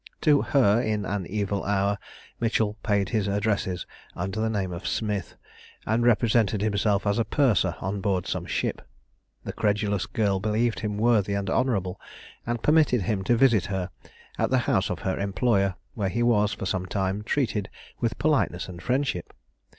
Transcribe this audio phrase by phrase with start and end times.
[0.21, 1.99] To her, in an evil hour,
[2.39, 3.85] Mitchell paid his addresses,
[4.15, 5.35] under the name of Smith,
[5.85, 8.81] and represented himself as purser on board some ship.
[9.43, 12.01] The credulous girl believed him worthy and honourable,
[12.47, 13.91] and permitted him to visit her,
[14.39, 18.67] at the house of her employer, where he was, for some time, treated with politeness
[18.67, 19.33] and friendship.